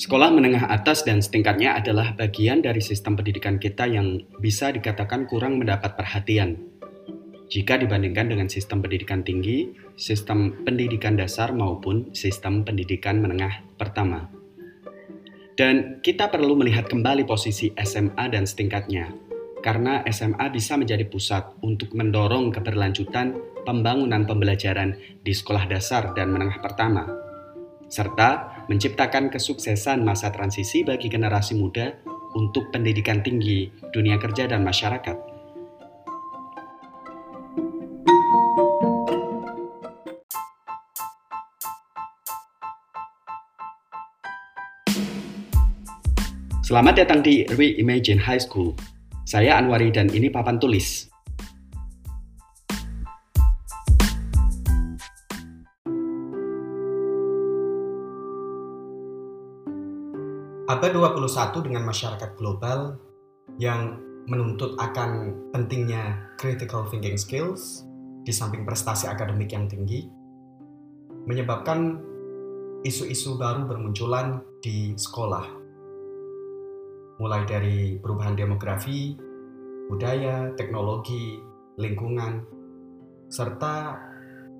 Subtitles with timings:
[0.00, 5.60] Sekolah menengah atas dan setingkatnya adalah bagian dari sistem pendidikan kita yang bisa dikatakan kurang
[5.60, 6.56] mendapat perhatian.
[7.52, 9.68] Jika dibandingkan dengan sistem pendidikan tinggi,
[10.00, 14.32] sistem pendidikan dasar maupun sistem pendidikan menengah pertama.
[15.52, 19.12] Dan kita perlu melihat kembali posisi SMA dan setingkatnya,
[19.60, 23.36] karena SMA bisa menjadi pusat untuk mendorong keberlanjutan
[23.68, 27.28] pembangunan pembelajaran di sekolah dasar dan menengah pertama
[27.90, 31.90] serta menciptakan kesuksesan masa transisi bagi generasi muda
[32.38, 35.18] untuk pendidikan tinggi, dunia kerja, dan masyarakat.
[46.62, 48.78] Selamat datang di Reimagine High School.
[49.26, 51.09] Saya Anwari dan ini papan tulis.
[60.80, 62.96] Abad 21 dengan masyarakat global
[63.60, 67.84] yang menuntut akan pentingnya critical thinking skills
[68.24, 70.08] di samping prestasi akademik yang tinggi
[71.28, 72.00] menyebabkan
[72.80, 75.52] isu-isu baru bermunculan di sekolah.
[77.20, 79.20] Mulai dari perubahan demografi,
[79.84, 81.44] budaya, teknologi,
[81.76, 82.40] lingkungan,
[83.28, 84.00] serta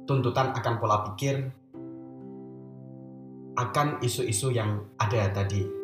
[0.05, 1.49] tuntutan akan pola pikir
[3.57, 5.80] akan isu-isu yang ada tadi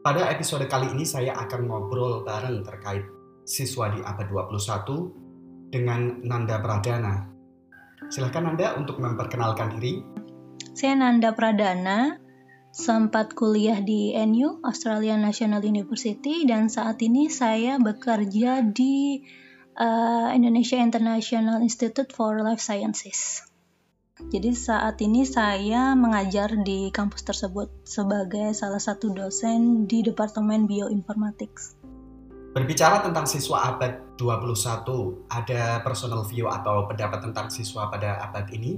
[0.00, 3.04] pada episode kali ini saya akan ngobrol bareng terkait
[3.44, 7.28] siswa di abad 21 dengan Nanda Pradana.
[8.08, 10.00] Silahkan Nanda untuk memperkenalkan diri.
[10.72, 12.16] Saya Nanda Pradana,
[12.72, 19.20] sempat kuliah di NU, Australian National University, dan saat ini saya bekerja di
[19.76, 23.49] uh, Indonesia International Institute for Life Sciences.
[24.28, 31.80] Jadi saat ini saya mengajar di kampus tersebut sebagai salah satu dosen di Departemen Bioinformatics.
[32.52, 38.76] Berbicara tentang siswa abad 21, ada personal view atau pendapat tentang siswa pada abad ini?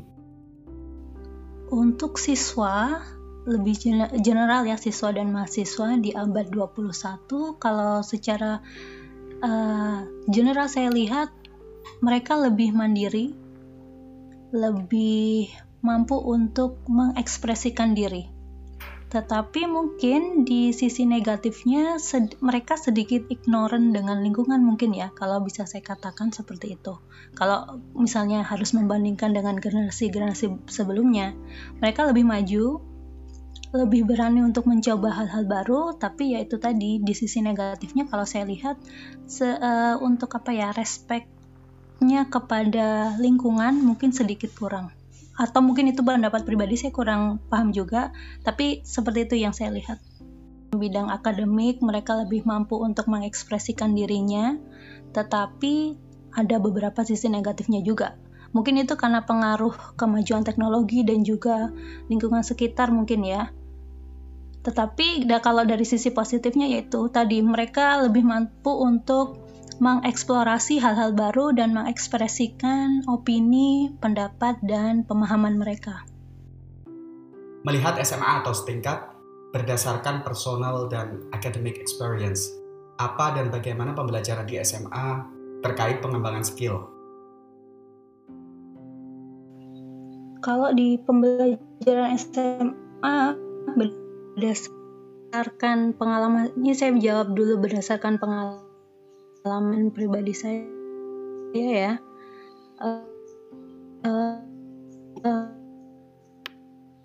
[1.72, 3.00] Untuk siswa,
[3.48, 3.74] lebih
[4.20, 8.60] general ya siswa dan mahasiswa di abad 21, kalau secara
[9.40, 11.32] uh, general saya lihat
[12.04, 13.32] mereka lebih mandiri,
[14.52, 15.48] lebih
[15.82, 18.30] mampu untuk mengekspresikan diri.
[19.12, 25.68] Tetapi mungkin di sisi negatifnya sed mereka sedikit ignorant dengan lingkungan mungkin ya, kalau bisa
[25.68, 26.96] saya katakan seperti itu.
[27.36, 31.36] Kalau misalnya harus membandingkan dengan generasi-generasi sebelumnya,
[31.76, 32.80] mereka lebih maju,
[33.76, 38.48] lebih berani untuk mencoba hal-hal baru, tapi ya itu tadi di sisi negatifnya kalau saya
[38.48, 38.80] lihat
[39.44, 41.41] uh, untuk apa ya respect
[42.02, 44.90] dampaknya kepada lingkungan mungkin sedikit kurang.
[45.38, 48.10] Atau mungkin itu pendapat pribadi saya kurang paham juga.
[48.42, 50.02] Tapi seperti itu yang saya lihat.
[50.74, 54.58] Bidang akademik mereka lebih mampu untuk mengekspresikan dirinya.
[55.14, 55.94] Tetapi
[56.34, 58.18] ada beberapa sisi negatifnya juga.
[58.50, 61.70] Mungkin itu karena pengaruh kemajuan teknologi dan juga
[62.10, 63.54] lingkungan sekitar mungkin ya.
[64.66, 69.51] Tetapi kalau dari sisi positifnya yaitu tadi mereka lebih mampu untuk
[69.82, 76.06] mengeksplorasi hal-hal baru dan mengekspresikan opini, pendapat, dan pemahaman mereka.
[77.66, 79.10] Melihat SMA atau setingkat
[79.50, 82.46] berdasarkan personal dan academic experience,
[83.02, 85.26] apa dan bagaimana pembelajaran di SMA
[85.66, 86.86] terkait pengembangan skill?
[90.46, 93.34] Kalau di pembelajaran SMA
[94.38, 98.61] berdasarkan pengalaman, ini saya jawab dulu berdasarkan pengalaman
[99.42, 100.62] pengalaman pribadi saya
[101.52, 101.98] ya.
[102.78, 103.02] Uh,
[104.06, 104.38] uh,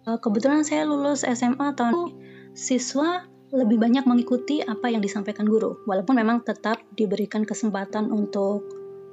[0.05, 2.13] uh, kebetulan saya lulus SMA tahun
[2.53, 8.65] siswa lebih banyak mengikuti apa yang disampaikan guru walaupun memang tetap diberikan kesempatan untuk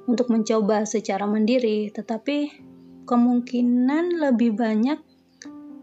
[0.05, 2.51] untuk mencoba secara mandiri tetapi
[3.07, 4.99] kemungkinan lebih banyak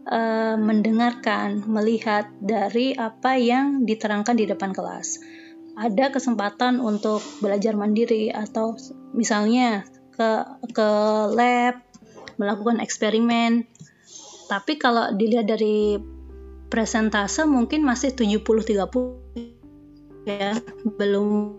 [0.05, 5.17] uh, mendengarkan melihat dari apa yang diterangkan di depan kelas
[5.73, 8.77] ada kesempatan untuk belajar mandiri atau
[9.13, 10.89] misalnya ke ke
[11.33, 11.81] lab
[12.37, 13.65] melakukan eksperimen.
[14.49, 15.97] Tapi kalau dilihat dari
[16.69, 20.57] presentase mungkin masih 70-30 ya,
[20.97, 21.57] belum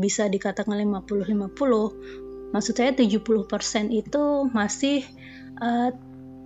[0.00, 2.52] bisa dikatakan 50-50.
[2.52, 5.04] Maksud saya 70% itu masih
[5.60, 5.90] uh,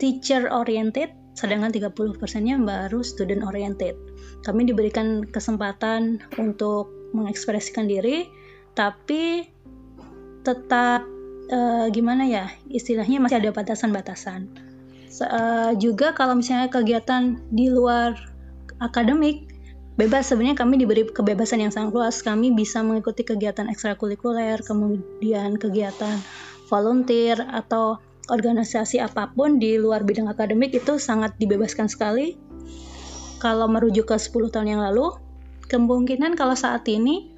[0.01, 3.94] teacher oriented sedangkan 30%-nya baru student oriented.
[4.43, 8.27] Kami diberikan kesempatan untuk mengekspresikan diri,
[8.75, 9.47] tapi
[10.47, 11.05] tetap
[11.53, 14.50] uh, gimana ya, istilahnya masih ada batasan-batasan.
[15.21, 18.15] uh, juga kalau misalnya kegiatan di luar
[18.81, 19.50] akademik
[20.00, 26.17] bebas sebenarnya kami diberi kebebasan yang sangat luas kami bisa mengikuti kegiatan ekstrakurikuler kemudian kegiatan
[26.73, 28.00] volunteer atau
[28.31, 32.38] organisasi apa pun di luar bidang akademik itu sangat dibebaskan sekali.
[33.43, 35.11] Kalau merujuk ke 10 tahun yang lalu
[35.71, 37.31] kemungkinan kalau saat ini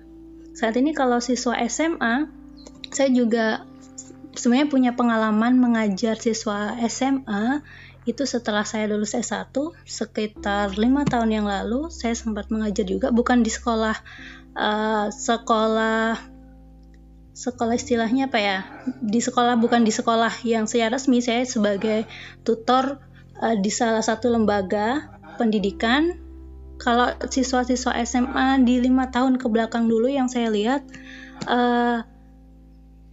[0.52, 2.28] saat ini kalau siswa SMA
[2.92, 3.64] saya juga
[4.36, 7.60] sebenarnya punya pengalaman mengajar siswa SMA
[8.02, 9.54] itu setelah saya lulus S1
[9.86, 13.94] sekitar lima tahun yang lalu saya sempat mengajar juga bukan di sekolah
[14.58, 16.31] uh, sekolah
[17.42, 18.58] sekolah istilahnya apa ya
[19.02, 22.06] di sekolah bukan di sekolah yang saya resmi saya sebagai
[22.46, 23.02] tutor
[23.42, 25.10] uh, di salah satu lembaga
[25.42, 26.22] pendidikan.
[26.78, 30.82] Kalau siswa-siswa SMA di lima tahun ke belakang dulu yang saya lihat
[31.46, 32.02] uh,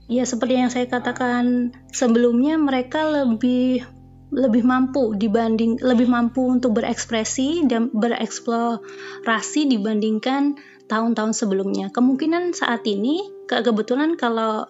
[0.10, 3.86] ya seperti yang saya katakan sebelumnya mereka lebih
[4.30, 10.58] lebih mampu dibanding lebih mampu untuk berekspresi dan bereksplorasi dibandingkan
[10.90, 11.94] tahun-tahun sebelumnya.
[11.94, 14.66] Kemungkinan saat ini kebetulan kalau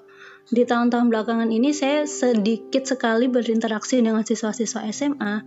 [0.49, 5.45] di tahun-tahun belakangan ini saya sedikit sekali berinteraksi dengan siswa-siswa SMA.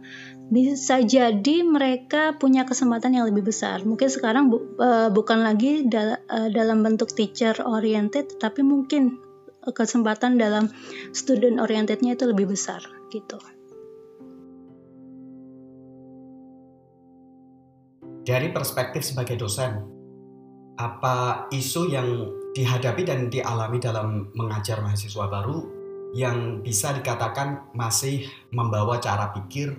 [0.53, 3.83] Bisa jadi mereka punya kesempatan yang lebih besar.
[3.83, 9.19] Mungkin sekarang bu, uh, bukan lagi dal uh, dalam bentuk teacher oriented, tapi mungkin
[9.63, 10.71] kesempatan dalam
[11.15, 13.39] student orientednya itu lebih besar gitu.
[18.23, 20.02] Dari perspektif sebagai dosen,
[20.83, 22.09] apa isu yang
[22.53, 25.63] dihadapi dan dialami dalam mengajar mahasiswa baru
[26.13, 29.73] yang bisa dikatakan masih membawa cara pikir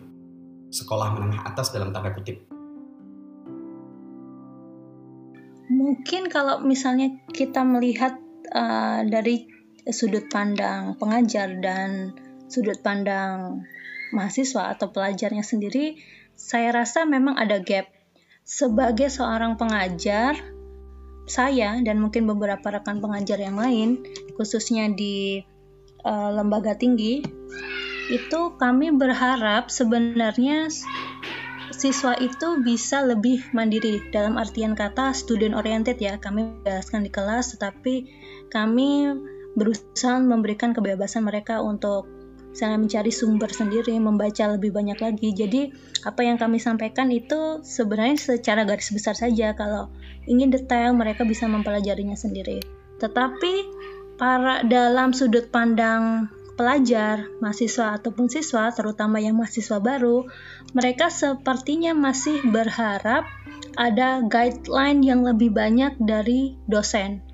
[0.74, 2.42] sekolah menengah atas dalam tanda kutip?
[5.70, 8.18] Mungkin kalau misalnya kita melihat
[8.56, 9.46] uh, dari
[9.92, 12.16] sudut pandang pengajar dan
[12.48, 13.62] sudut pandang
[14.16, 16.00] mahasiswa atau pelajarnya sendiri,
[16.34, 17.90] saya rasa memang ada gap.
[18.44, 20.36] Sebagai seorang pengajar,
[21.26, 24.04] saya dan mungkin beberapa rekan pengajar yang lain,
[24.36, 25.44] khususnya di
[26.04, 27.24] uh, lembaga tinggi,
[28.12, 30.68] itu kami berharap sebenarnya
[31.74, 34.04] siswa itu bisa lebih mandiri.
[34.12, 36.20] Dalam artian kata student oriented ya.
[36.20, 38.08] Kami jelaskan di kelas tetapi
[38.52, 39.12] kami
[39.58, 42.10] berusaha memberikan kebebasan mereka untuk
[42.54, 45.34] misalnya mencari sumber sendiri, membaca lebih banyak lagi.
[45.34, 45.74] Jadi
[46.06, 49.58] apa yang kami sampaikan itu sebenarnya secara garis besar saja.
[49.58, 49.90] Kalau
[50.30, 52.62] ingin detail mereka bisa mempelajarinya sendiri.
[53.02, 53.54] Tetapi
[54.22, 60.30] para dalam sudut pandang pelajar, mahasiswa ataupun siswa, terutama yang mahasiswa baru,
[60.78, 63.26] mereka sepertinya masih berharap
[63.74, 67.26] ada guideline yang lebih banyak dari dosen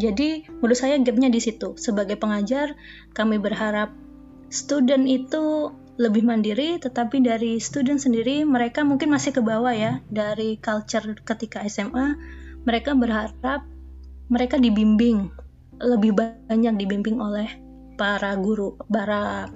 [0.00, 1.76] jadi menurut saya gapnya di situ.
[1.76, 2.72] Sebagai pengajar,
[3.12, 3.92] kami berharap
[4.48, 10.56] student itu lebih mandiri, tetapi dari student sendiri mereka mungkin masih ke bawah ya dari
[10.62, 12.14] culture ketika SMA.
[12.62, 13.64] Mereka berharap
[14.28, 15.32] mereka dibimbing
[15.78, 17.48] lebih banyak dibimbing oleh
[17.98, 19.50] para guru, para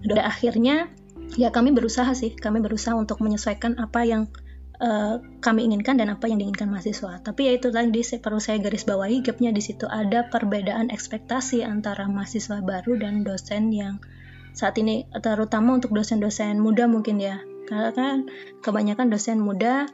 [0.00, 0.88] Dan akhirnya
[1.36, 4.32] ya kami berusaha sih kami berusaha untuk menyesuaikan apa yang
[4.80, 7.20] uh, kami inginkan dan apa yang diinginkan mahasiswa.
[7.22, 12.08] Tapi ya itu tadi perlu saya garis bawahi gapnya di situ ada perbedaan ekspektasi antara
[12.08, 14.00] mahasiswa baru dan dosen yang
[14.50, 17.38] saat ini terutama untuk dosen-dosen muda mungkin ya.
[17.70, 18.26] Karena kan
[18.66, 19.86] kebanyakan dosen muda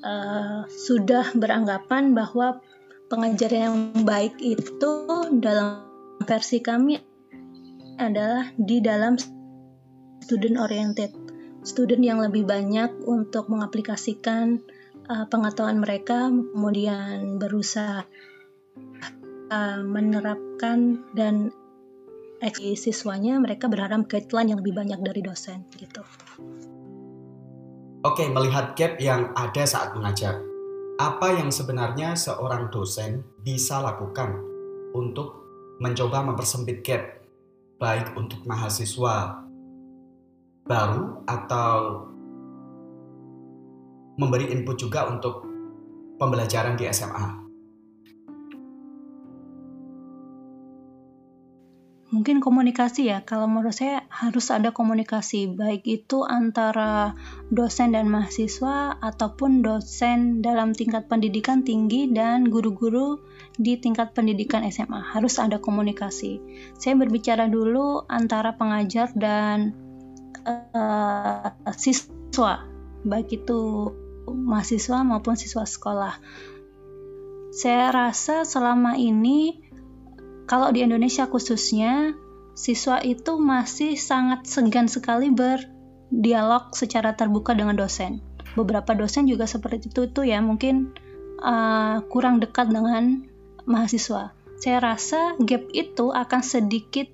[0.00, 2.64] uh, sudah beranggapan bahwa
[3.12, 4.92] pengajar yang baik itu
[5.42, 5.84] dalam
[6.24, 6.96] versi kami
[8.00, 9.20] adalah di dalam
[10.24, 11.12] student oriented
[11.62, 14.60] student yang lebih banyak untuk mengaplikasikan
[15.08, 18.04] uh, pengetahuan mereka kemudian berusaha
[19.52, 21.52] uh, menerapkan dan
[22.72, 26.00] siswanya mereka berharap guideline yang lebih banyak dari dosen gitu.
[28.00, 30.40] Oke, melihat gap yang ada saat mengajar,
[30.96, 34.40] apa yang sebenarnya seorang dosen bisa lakukan
[34.96, 35.36] untuk
[35.84, 37.20] mencoba mempersempit gap
[37.76, 39.44] baik untuk mahasiswa
[40.70, 42.06] baru atau
[44.14, 45.42] memberi input juga untuk
[46.22, 47.50] pembelajaran di SMA?
[52.10, 57.14] Mungkin komunikasi ya, kalau menurut saya harus ada komunikasi, baik itu antara
[57.54, 63.22] dosen dan mahasiswa ataupun dosen dalam tingkat pendidikan tinggi dan guru-guru
[63.62, 64.98] di tingkat pendidikan SMA.
[64.98, 66.42] Harus ada komunikasi.
[66.74, 69.89] Saya berbicara dulu antara pengajar dan
[70.74, 72.66] uh, siswa,
[73.06, 73.90] baik itu
[74.30, 76.14] mahasiswa maupun siswa sekolah.
[77.50, 79.58] Saya rasa selama ini
[80.46, 82.14] kalau di Indonesia khususnya
[82.54, 88.22] siswa itu masih sangat segan sekali berdialog secara terbuka dengan dosen.
[88.58, 90.90] Beberapa dosen juga seperti itu tuh ya, mungkin
[91.42, 93.26] uh, kurang dekat dengan
[93.66, 94.34] mahasiswa.
[94.60, 97.08] Saya rasa gap itu akan sedikit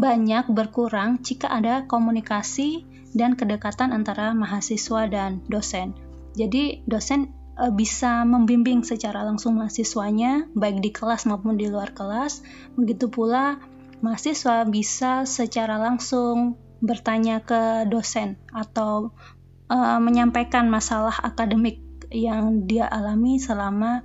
[0.00, 5.92] banyak berkurang jika ada komunikasi dan kedekatan antara mahasiswa dan dosen.
[6.32, 12.40] Jadi dosen e, bisa membimbing secara langsung mahasiswanya baik di kelas maupun di luar kelas.
[12.80, 13.60] Begitu pula
[14.00, 19.12] mahasiswa bisa secara langsung bertanya ke dosen atau
[19.68, 24.00] uh, menyampaikan masalah akademik yang dia alami selama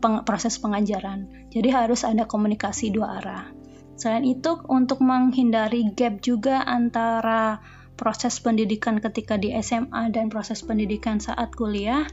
[0.00, 1.28] peng proses pengajaran.
[1.52, 3.57] Jadi harus ada komunikasi dua arah.
[3.98, 7.58] Selain itu, untuk menghindari gap juga antara
[7.98, 12.06] proses pendidikan ketika di SMA dan proses pendidikan saat kuliah,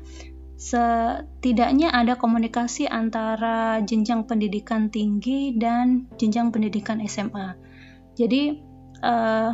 [0.57, 7.53] setidaknya ada komunikasi antara jenjang pendidikan tinggi dan jenjang pendidikan SMA.
[8.17, 8.57] Jadi
[9.05, 9.51] uh,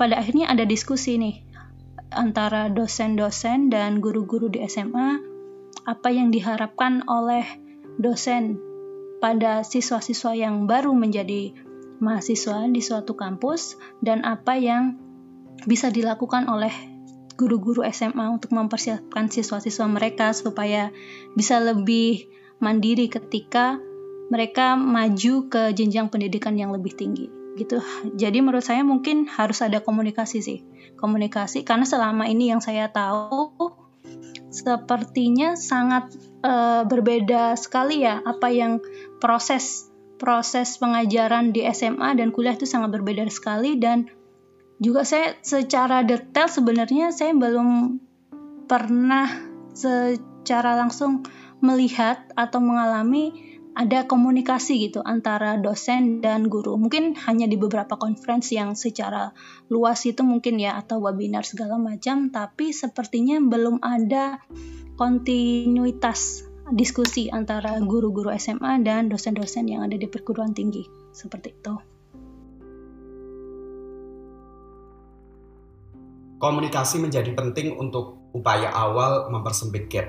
[0.00, 1.36] pada akhirnya ada diskusi nih
[2.14, 5.20] antara dosen-dosen dan guru-guru di SMA
[5.84, 7.44] apa yang diharapkan oleh
[8.00, 8.67] dosen
[9.18, 11.54] pada siswa-siswa yang baru menjadi
[11.98, 14.94] mahasiswa di suatu kampus dan apa yang
[15.66, 16.70] bisa dilakukan oleh
[17.38, 20.90] guru-guru SMA untuk mempersiapkan siswa-siswa mereka supaya
[21.38, 22.26] bisa lebih
[22.58, 23.78] mandiri ketika
[24.28, 27.82] mereka maju ke jenjang pendidikan yang lebih tinggi gitu.
[28.14, 30.58] Jadi menurut saya mungkin harus ada komunikasi sih.
[30.98, 33.54] Komunikasi karena selama ini yang saya tahu
[34.48, 38.80] sepertinya sangat uh, berbeda sekali ya apa yang
[39.18, 44.10] proses proses pengajaran di SMA dan kuliah itu sangat berbeda sekali dan
[44.82, 48.02] juga saya secara detail sebenarnya saya belum
[48.66, 49.26] pernah
[49.74, 51.26] secara langsung
[51.62, 53.48] melihat atau mengalami
[53.78, 56.74] ada komunikasi gitu antara dosen dan guru.
[56.74, 59.30] Mungkin hanya di beberapa konferensi yang secara
[59.70, 64.42] luas itu mungkin ya atau webinar segala macam, tapi sepertinya belum ada
[64.98, 70.84] kontinuitas diskusi antara guru-guru SMA dan dosen-dosen yang ada di perguruan tinggi.
[71.12, 71.74] Seperti itu.
[76.38, 80.06] Komunikasi menjadi penting untuk upaya awal mempersempit gap.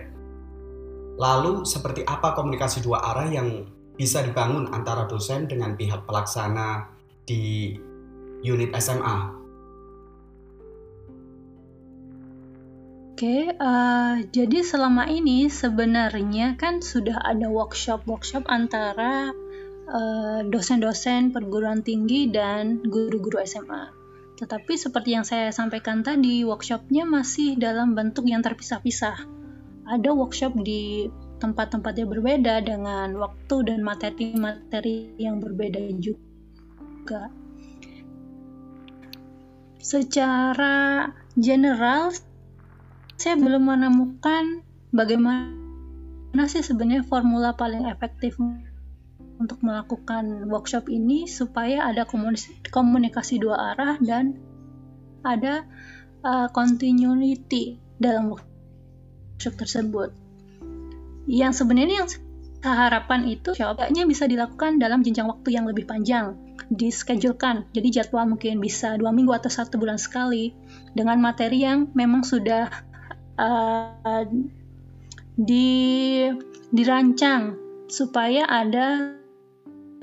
[1.18, 3.66] Lalu, seperti apa komunikasi dua arah yang
[3.98, 6.88] bisa dibangun antara dosen dengan pihak pelaksana
[7.25, 7.75] di
[8.46, 9.38] unit SMA?
[13.20, 19.36] Oke, uh, jadi selama ini sebenarnya kan sudah ada workshop-workshop antara
[20.48, 23.92] dosen dosen-dosen perguruan tinggi dan guru-guru SMA.
[24.40, 29.28] Tetapi seperti yang saya sampaikan tadi, workshopnya masih dalam bentuk yang terpisah-pisah.
[29.84, 31.12] Ada workshop di
[31.44, 37.28] tempat-tempat yang berbeda dengan waktu dan materi-materi yang berbeda juga.
[39.84, 42.16] Secara general,
[43.20, 44.64] saya belum menemukan
[44.96, 48.40] bagaimana sih sebenarnya formula paling efektif
[49.40, 52.08] untuk melakukan workshop ini supaya ada
[52.72, 54.40] komunikasi dua arah dan
[55.28, 55.68] ada
[56.24, 60.16] uh, continuity dalam workshop tersebut.
[61.28, 66.40] Yang sebenarnya yang saya harapkan itu coba-nya bisa dilakukan dalam jenjang waktu yang lebih panjang,
[66.72, 67.68] dischedulekan.
[67.76, 70.56] Jadi jadwal mungkin bisa dua minggu atau satu bulan sekali
[70.96, 72.88] dengan materi yang memang sudah
[73.39, 74.27] uh,
[75.39, 76.27] di
[76.75, 77.55] dirancang
[77.88, 79.15] supaya ada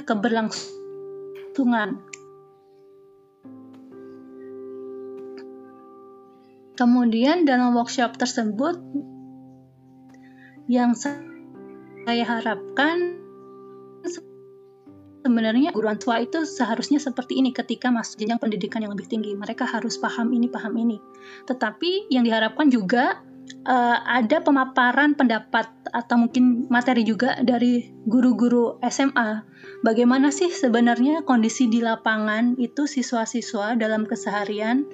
[0.09, 2.01] keberlangsungan.
[6.77, 8.77] Kemudian dalam workshop tersebut
[10.69, 13.17] yang saya harapkan
[15.27, 19.35] sebenarnya guruan tua itu seharusnya seperti ini ketika masuk jenjang pendidikan yang lebih tinggi.
[19.35, 21.03] Mereka harus paham ini, paham ini.
[21.51, 23.26] Tetapi yang diharapkan juga
[23.67, 29.43] uh, ada pemaparan pendapat atau mungkin materi juga dari guru-guru SMA.
[29.83, 34.87] Bagaimana sih sebenarnya kondisi di lapangan itu siswa-siswa dalam keseharian?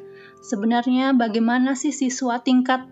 [0.42, 2.88] Sebenarnya bagaimana sih siswa tingkat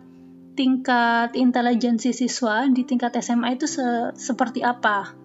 [0.54, 5.16] tingkat intelijensi siswa di tingkat SMA itu se seperti apa?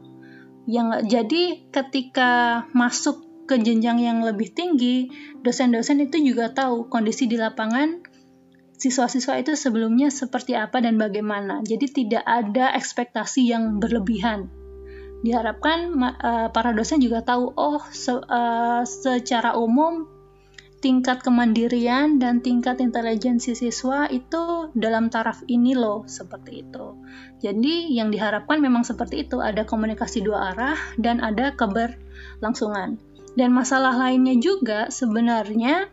[0.66, 5.14] Yang jadi ketika masuk ke jenjang yang lebih tinggi,
[5.46, 8.02] dosen-dosen itu juga tahu kondisi di lapangan
[8.76, 11.64] siswa-siswa itu sebelumnya seperti apa dan bagaimana.
[11.64, 14.52] Jadi tidak ada ekspektasi yang berlebihan.
[15.26, 20.06] Diharapkan uh, para dosen juga tahu, oh se uh, secara umum
[20.86, 26.94] tingkat kemandirian dan tingkat intelijensi siswa itu dalam taraf ini loh seperti itu.
[27.42, 33.02] Jadi yang diharapkan memang seperti itu, ada komunikasi dua arah dan ada keberlangsungan.
[33.34, 35.90] Dan masalah lainnya juga sebenarnya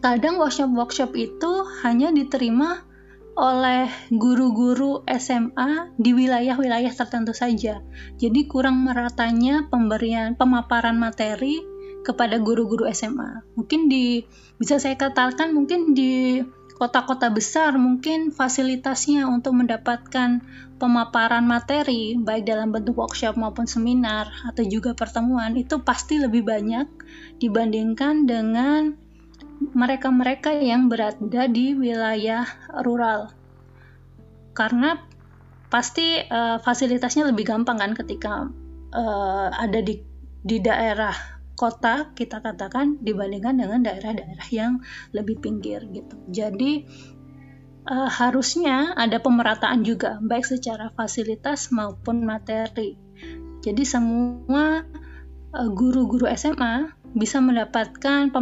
[0.00, 1.52] kadang workshop-workshop itu
[1.84, 2.86] hanya diterima
[3.32, 7.80] oleh guru-guru SMA di wilayah-wilayah tertentu saja.
[8.20, 11.64] Jadi kurang meratanya pemberian pemaparan materi
[12.04, 13.46] kepada guru-guru SMA.
[13.56, 14.20] Mungkin di
[14.60, 16.44] bisa saya katakan mungkin di
[16.76, 20.42] kota-kota besar mungkin fasilitasnya untuk mendapatkan
[20.82, 26.90] pemaparan materi baik dalam bentuk workshop maupun seminar atau juga pertemuan itu pasti lebih banyak
[27.38, 28.98] dibandingkan dengan
[29.70, 32.42] mereka-mereka yang berada di wilayah
[32.82, 33.30] rural.
[34.52, 34.98] Karena
[35.72, 38.50] pasti uh, fasilitasnya lebih gampang kan ketika
[38.92, 40.04] uh, ada di
[40.42, 41.14] di daerah
[41.56, 44.82] kota kita katakan dibandingkan dengan daerah-daerah yang
[45.14, 46.18] lebih pinggir gitu.
[46.28, 46.84] Jadi
[47.86, 52.98] uh, harusnya ada pemerataan juga baik secara fasilitas maupun materi.
[53.62, 54.82] Jadi semua
[55.54, 58.32] uh, guru-guru SMA bisa mendapatkan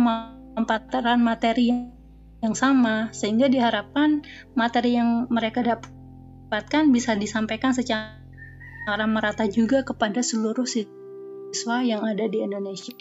[0.55, 1.95] pemaparan materi yang,
[2.41, 4.25] yang sama sehingga diharapkan
[4.59, 12.43] materi yang mereka dapatkan bisa disampaikan secara merata juga kepada seluruh siswa yang ada di
[12.43, 12.95] Indonesia.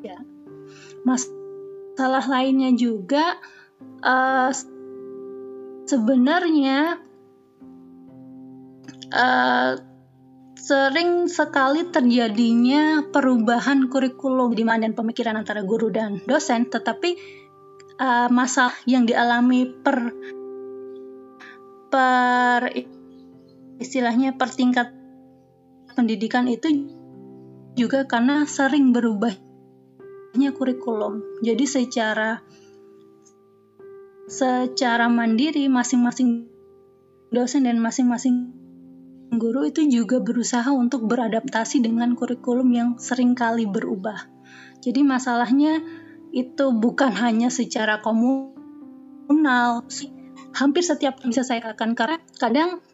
[0.00, 0.20] Ya.
[1.04, 3.36] Masalah lainnya juga
[4.00, 4.50] uh,
[5.84, 7.00] sebenarnya
[9.12, 9.72] uh,
[10.64, 17.20] sering sekali terjadinya perubahan kurikulum di mana pemikiran antara guru dan dosen tetapi
[18.00, 20.08] uh, masalah yang dialami per
[21.92, 22.72] per
[23.76, 24.88] istilahnya per tingkat
[25.92, 26.88] pendidikan itu
[27.76, 29.36] juga karena sering berubah
[30.34, 31.44] kurikulum.
[31.46, 32.42] Jadi secara
[34.26, 36.48] secara mandiri masing-masing
[37.30, 38.63] dosen dan masing-masing
[39.32, 44.28] guru itu juga berusaha untuk beradaptasi dengan kurikulum yang sering kali berubah.
[44.84, 45.80] Jadi masalahnya
[46.34, 49.86] itu bukan hanya secara komunal,
[50.54, 52.84] hampir setiap bisa saya katakan karena kadang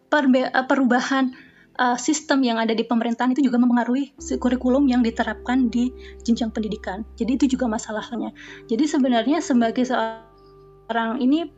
[0.68, 1.32] perubahan
[1.80, 5.88] uh, sistem yang ada di pemerintahan itu juga mempengaruhi kurikulum yang diterapkan di
[6.22, 7.04] jenjang pendidikan.
[7.16, 8.36] Jadi itu juga masalahnya.
[8.68, 11.48] Jadi sebenarnya sebagai seorang ini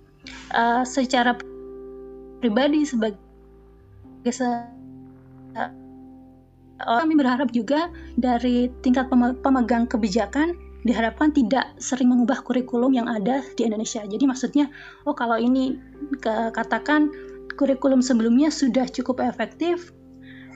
[0.55, 1.35] uh, secara
[2.39, 3.32] pribadi sebagai se
[6.83, 9.07] kami berharap juga dari tingkat
[9.43, 14.03] pemegang kebijakan diharapkan tidak sering mengubah kurikulum yang ada di Indonesia.
[14.03, 14.67] Jadi maksudnya,
[15.07, 15.79] oh kalau ini
[16.27, 17.07] katakan
[17.55, 19.95] kurikulum sebelumnya sudah cukup efektif,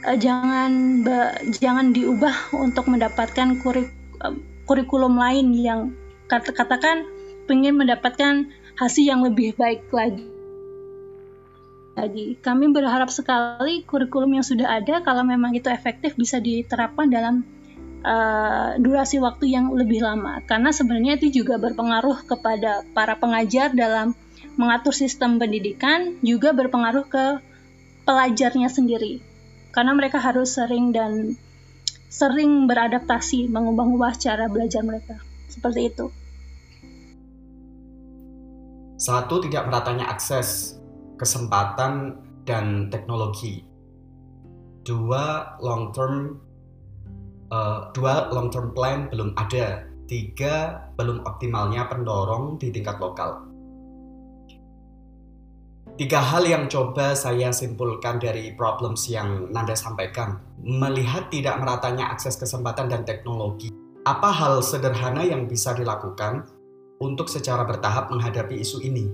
[0.02, 1.16] uh, jangan be,
[1.62, 3.94] jangan diubah untuk mendapatkan kurik,
[4.26, 4.34] uh,
[4.66, 5.94] kurikulum lain yang
[6.26, 7.06] kata katakan
[7.46, 8.50] ingin mendapatkan
[8.82, 10.35] hasil yang lebih baik lagi.
[11.96, 17.40] Lagi, kami berharap sekali kurikulum yang sudah ada kalau memang itu efektif bisa diterapkan dalam
[18.04, 20.44] uh, durasi waktu yang lebih lama.
[20.44, 24.12] Karena sebenarnya itu juga berpengaruh kepada para pengajar dalam
[24.60, 27.40] mengatur sistem pendidikan juga berpengaruh ke
[28.04, 29.24] pelajarnya sendiri.
[29.72, 31.32] Karena mereka harus sering dan
[32.12, 35.16] sering beradaptasi mengubah-ubah cara belajar mereka.
[35.48, 36.12] Seperti itu.
[38.96, 40.75] Satu tidak meratanya akses,
[41.16, 43.64] kesempatan dan teknologi.
[44.86, 46.38] Dua long term
[47.50, 49.84] uh, dua long term plan belum ada.
[50.06, 53.42] Tiga belum optimalnya pendorong di tingkat lokal.
[55.96, 60.38] Tiga hal yang coba saya simpulkan dari problems yang Nanda sampaikan.
[60.60, 63.72] Melihat tidak meratanya akses kesempatan dan teknologi.
[64.04, 66.46] Apa hal sederhana yang bisa dilakukan
[67.00, 69.08] untuk secara bertahap menghadapi isu ini?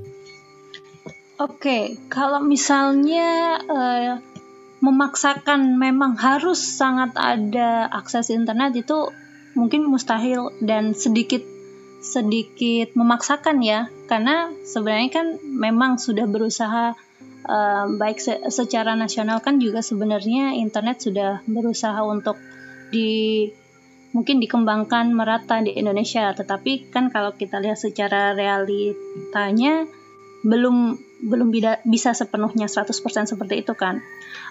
[1.42, 4.22] Oke, kalau misalnya uh,
[4.78, 9.10] memaksakan memang harus sangat ada akses internet itu
[9.58, 11.42] mungkin mustahil dan sedikit
[11.98, 13.90] sedikit memaksakan ya.
[14.06, 16.94] Karena sebenarnya kan memang sudah berusaha
[17.50, 22.38] uh, baik se secara nasional kan juga sebenarnya internet sudah berusaha untuk
[22.94, 23.50] di
[24.14, 26.30] mungkin dikembangkan merata di Indonesia.
[26.38, 29.90] Tetapi kan kalau kita lihat secara realitanya
[30.46, 31.54] belum belum
[31.86, 32.90] bisa sepenuhnya 100%
[33.30, 34.02] seperti itu kan.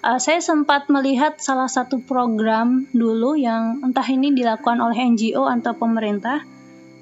[0.02, 5.76] Uh, saya sempat melihat salah satu program dulu yang entah ini dilakukan oleh NGO atau
[5.76, 6.48] pemerintah.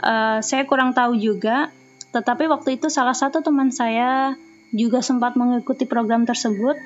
[0.01, 1.69] Uh, saya kurang tahu juga
[2.09, 4.33] tetapi waktu itu salah satu teman saya
[4.73, 6.77] juga sempat mengikuti program tersebut.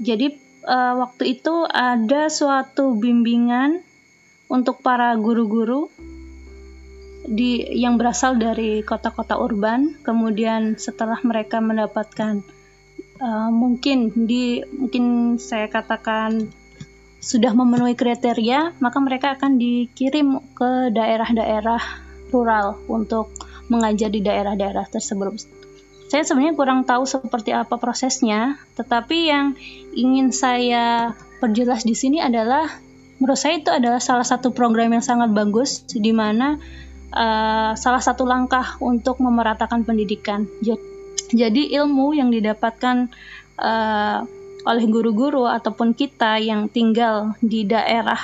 [0.00, 0.32] Jadi
[0.64, 3.84] uh, waktu itu ada suatu bimbingan
[4.48, 5.92] untuk para guru-guru
[7.22, 12.42] di yang berasal dari kota-kota urban, kemudian setelah mereka mendapatkan
[13.22, 16.50] uh, mungkin di mungkin saya katakan
[17.22, 21.78] sudah memenuhi kriteria, maka mereka akan dikirim ke daerah-daerah
[22.34, 23.30] rural untuk
[23.70, 25.38] mengajar di daerah-daerah tersebut.
[26.10, 29.56] Saya sebenarnya kurang tahu seperti apa prosesnya, tetapi yang
[29.94, 32.68] ingin saya perjelas di sini adalah
[33.22, 36.58] menurut saya itu adalah salah satu program yang sangat bagus di mana
[37.12, 40.48] uh, salah satu langkah untuk memeratakan pendidikan.
[41.32, 43.08] Jadi ilmu yang didapatkan
[43.60, 44.18] uh,
[44.62, 48.20] oleh guru-guru ataupun kita yang tinggal di daerah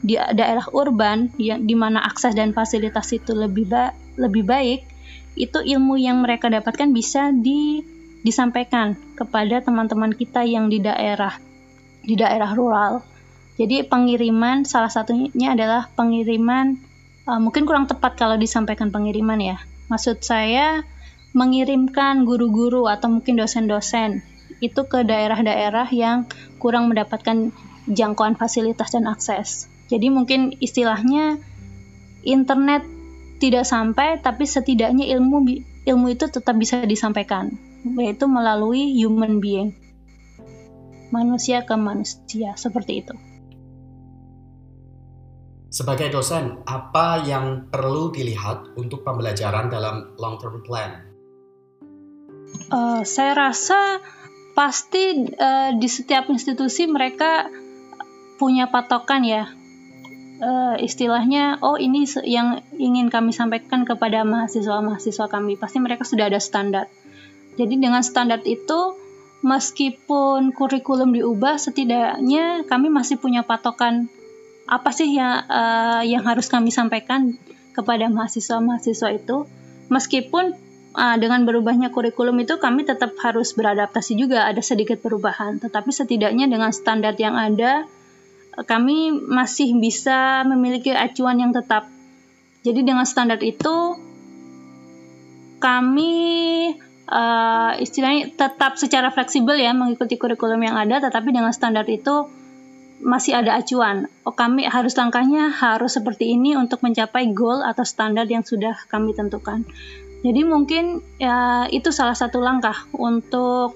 [0.00, 4.80] di daerah urban yang di mana akses dan fasilitas itu lebih ba lebih baik
[5.36, 7.84] itu ilmu yang mereka dapatkan bisa di
[8.24, 11.36] disampaikan kepada teman-teman kita yang di daerah
[12.00, 13.04] di daerah rural.
[13.60, 16.80] Jadi pengiriman salah satunya adalah pengiriman
[17.30, 19.56] uh, mungkin kurang tepat kalau disampaikan pengiriman ya.
[19.86, 20.82] Maksud saya
[21.30, 24.26] mengirimkan guru-guru atau mungkin dosen-dosen
[24.58, 26.26] itu ke daerah-daerah yang
[26.58, 27.54] kurang mendapatkan
[27.86, 29.70] jangkauan fasilitas dan akses.
[29.86, 31.38] Jadi mungkin istilahnya
[32.26, 32.82] internet
[33.40, 37.56] tidak sampai tapi setidaknya ilmu ilmu itu tetap bisa disampaikan
[37.96, 39.72] yaitu melalui human being.
[41.10, 43.29] Manusia ke manusia seperti itu.
[45.70, 51.06] Sebagai dosen, apa yang perlu dilihat untuk pembelajaran dalam long term plan?
[52.74, 54.02] Uh, saya rasa
[54.58, 57.46] pasti uh, di setiap institusi mereka
[58.42, 59.46] punya patokan ya.
[60.42, 65.54] Uh, istilahnya oh ini yang ingin kami sampaikan kepada mahasiswa-mahasiswa kami.
[65.54, 66.90] Pasti mereka sudah ada standar.
[67.54, 68.98] Jadi dengan standar itu
[69.46, 74.10] meskipun kurikulum diubah setidaknya kami masih punya patokan
[74.70, 77.34] apa sih yang uh, yang harus kami sampaikan
[77.74, 79.50] kepada mahasiswa-mahasiswa itu?
[79.90, 80.54] Meskipun
[80.94, 85.58] uh, dengan berubahnya kurikulum itu kami tetap harus beradaptasi juga ada sedikit perubahan.
[85.58, 87.90] Tetapi setidaknya dengan standar yang ada
[88.66, 91.90] kami masih bisa memiliki acuan yang tetap.
[92.62, 93.98] Jadi dengan standar itu
[95.58, 96.14] kami
[97.10, 101.02] uh, istilahnya tetap secara fleksibel ya mengikuti kurikulum yang ada.
[101.02, 102.38] Tetapi dengan standar itu
[103.00, 104.06] masih ada acuan.
[104.28, 109.16] Oh, kami harus langkahnya harus seperti ini untuk mencapai goal atau standar yang sudah kami
[109.16, 109.64] tentukan.
[110.20, 113.72] Jadi mungkin ya itu salah satu langkah untuk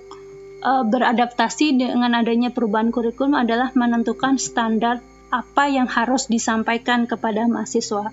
[0.61, 5.01] uh, beradaptasi dengan adanya perubahan kurikulum adalah menentukan standar
[5.33, 8.13] apa yang harus disampaikan kepada mahasiswa.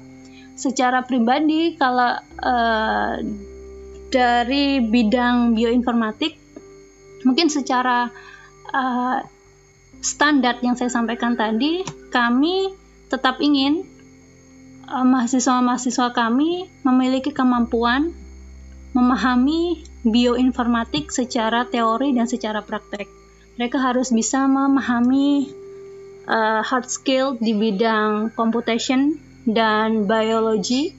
[0.56, 3.16] Secara pribadi kalau uh,
[4.12, 6.40] dari bidang bioinformatik
[7.28, 8.08] mungkin secara
[8.72, 9.18] uh,
[10.02, 12.74] standar yang saya sampaikan tadi kami
[13.08, 13.86] tetap ingin
[14.92, 18.12] mahasiswa-mahasiswa kami memiliki kemampuan
[18.92, 23.08] memahami bioinformatik secara teori dan secara praktek.
[23.56, 25.48] Mereka harus bisa memahami
[26.28, 29.16] uh, hard skill di bidang computation
[29.48, 30.92] dan biology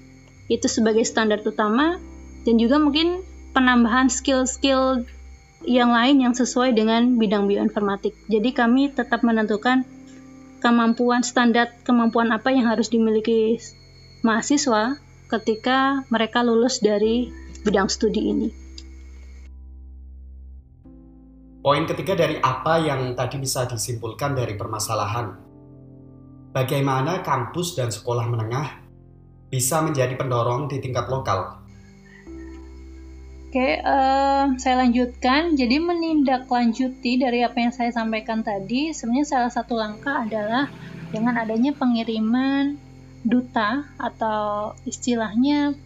[0.48, 2.00] itu sebagai standar utama
[2.48, 3.20] dan juga mungkin
[3.52, 5.04] penambahan skill-skill
[5.66, 8.14] yang lain yang sesuai dengan bidang bioinformatik.
[8.26, 9.86] Jadi kami tetap menentukan
[10.62, 13.58] kemampuan standar kemampuan apa yang harus dimiliki
[14.22, 17.30] mahasiswa ketika mereka lulus dari
[17.66, 18.48] bidang studi ini.
[21.62, 25.30] Poin ketiga dari apa yang tadi bisa disimpulkan dari permasalahan.
[26.50, 28.82] Bagaimana kampus dan sekolah menengah
[29.46, 31.61] bisa menjadi pendorong di tingkat lokal?
[33.52, 35.60] Oke, uh, saya lanjutkan.
[35.60, 40.72] Jadi menindaklanjuti dari apa yang saya sampaikan tadi, sebenarnya salah satu langkah adalah
[41.12, 42.80] dengan adanya pengiriman
[43.20, 45.76] duta atau istilahnya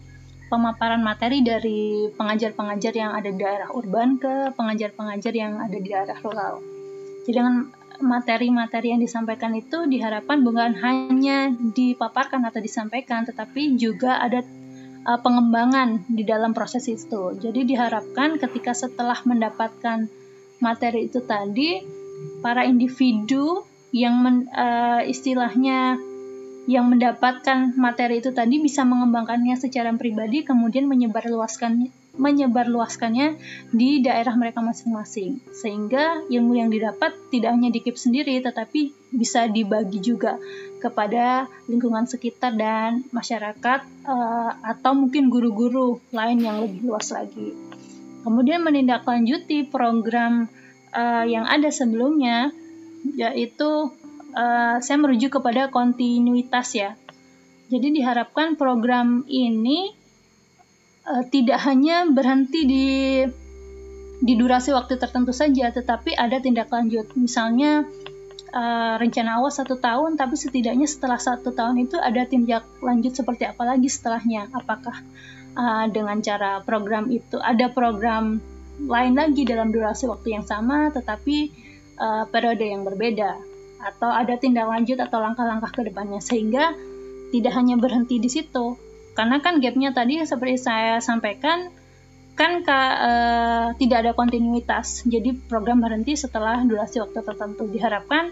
[0.47, 6.15] pemaparan materi dari pengajar-pengajar yang ada di daerah urban ke pengajar-pengajar yang ada di daerah
[6.23, 6.63] rural.
[7.27, 7.67] Jadi dengan
[7.99, 14.39] materi-materi yang disampaikan itu diharapkan bukan hanya dipaparkan atau disampaikan, tetapi juga ada
[15.07, 17.39] uh, pengembangan di dalam proses itu.
[17.39, 20.11] Jadi diharapkan ketika setelah mendapatkan
[20.59, 21.81] materi itu tadi,
[22.43, 23.63] para individu
[23.95, 25.95] yang men, uh, istilahnya
[26.67, 33.37] yang mendapatkan materi itu tadi bisa mengembangkannya secara pribadi kemudian menyebarluaskan menyebarluaskannya
[33.71, 40.03] di daerah mereka masing-masing sehingga ilmu yang didapat tidak hanya dikip sendiri tetapi bisa dibagi
[40.03, 40.35] juga
[40.77, 47.53] kepada lingkungan sekitar dan masyarakat uh, atau mungkin guru-guru lain yang lebih luas lagi.
[48.21, 50.45] Kemudian menindaklanjuti program
[50.93, 52.53] uh, yang ada sebelumnya
[53.15, 53.93] yaitu
[54.35, 56.93] uh, saya merujuk kepada kontinuitas ya.
[57.67, 59.91] Jadi diharapkan program ini
[61.07, 62.87] uh, tidak hanya berhenti di
[64.17, 67.05] di durasi waktu tertentu saja, tetapi ada tindak lanjut.
[67.13, 67.85] Misalnya
[68.49, 73.45] uh, rencana awal satu tahun, tapi setidaknya setelah satu tahun itu ada tindak lanjut seperti
[73.45, 74.49] apa lagi setelahnya?
[74.51, 74.97] Apakah
[75.53, 78.41] uh, dengan cara program itu ada program
[78.77, 81.53] lain lagi dalam durasi waktu yang sama, tetapi
[81.97, 83.37] uh, periode yang berbeda,
[83.81, 86.73] atau ada tindak lanjut atau langkah-langkah ke depannya, sehingga
[87.29, 88.86] tidak hanya berhenti di situ.
[89.17, 91.73] Karena kan gapnya tadi seperti saya sampaikan,
[92.37, 95.01] kan ka, uh, tidak ada kontinuitas.
[95.09, 97.65] Jadi program berhenti setelah durasi waktu tertentu.
[97.65, 98.29] Diharapkan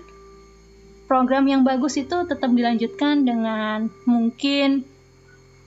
[1.10, 4.86] program yang bagus itu tetap dilanjutkan dengan mungkin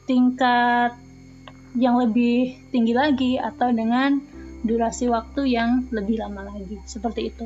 [0.07, 0.95] tingkat
[1.75, 4.23] yang lebih tinggi lagi atau dengan
[4.63, 6.79] durasi waktu yang lebih lama lagi.
[6.87, 7.45] Seperti itu.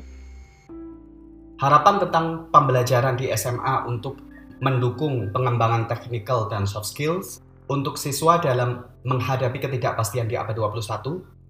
[1.56, 4.20] Harapan tentang pembelajaran di SMA untuk
[4.60, 11.42] mendukung pengembangan teknikal dan soft skills untuk siswa dalam menghadapi ketidakpastian di abad 21?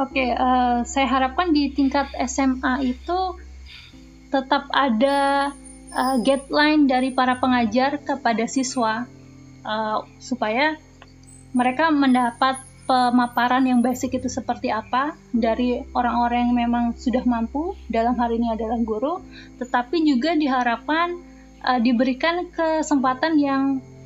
[0.00, 3.20] Oke, uh, saya harapkan di tingkat SMA itu
[4.32, 5.52] tetap ada
[5.92, 9.04] uh, guideline dari para pengajar kepada siswa
[9.68, 10.80] uh, supaya
[11.52, 18.16] mereka mendapat pemaparan yang basic itu seperti apa dari orang-orang yang memang sudah mampu dalam
[18.16, 19.20] hal ini adalah guru,
[19.60, 21.20] tetapi juga diharapkan
[21.62, 23.62] uh, diberikan kesempatan yang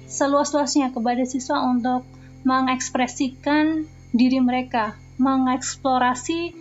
[0.07, 2.07] seluas-luasnya kepada siswa untuk
[2.47, 6.55] mengekspresikan diri mereka, mengeksplorasi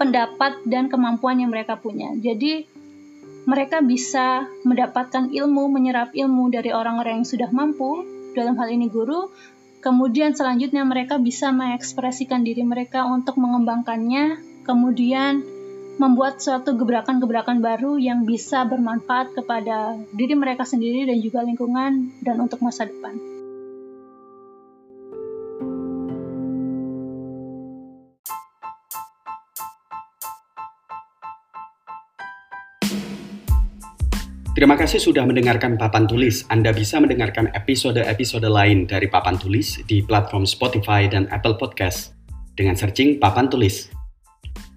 [0.00, 2.14] pendapat dan kemampuan yang mereka punya.
[2.16, 2.64] Jadi
[3.48, 8.04] mereka bisa mendapatkan ilmu, menyerap ilmu dari orang-orang yang sudah mampu,
[8.36, 9.32] dalam hal ini guru,
[9.80, 15.57] kemudian selanjutnya mereka bisa mengekspresikan diri mereka untuk mengembangkannya, kemudian
[15.98, 22.38] membuat suatu gebrakan-gebrakan baru yang bisa bermanfaat kepada diri mereka sendiri dan juga lingkungan dan
[22.38, 23.18] untuk masa depan.
[34.58, 36.42] Terima kasih sudah mendengarkan Papan Tulis.
[36.50, 42.18] Anda bisa mendengarkan episode-episode lain dari Papan Tulis di platform Spotify dan Apple Podcast
[42.58, 43.97] dengan searching Papan Tulis.